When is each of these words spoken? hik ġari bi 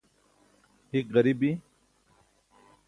hik 0.91 1.05
ġari 1.13 1.33
bi 1.39 1.51